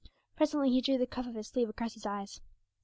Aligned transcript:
Presently 0.35 0.71
he 0.71 0.81
drew 0.81 0.97
the 0.97 1.05
cuff 1.05 1.27
of 1.27 1.35
his 1.35 1.49
sleeve 1.49 1.69
across 1.69 1.93
his 1.93 2.07
eyes. 2.07 2.41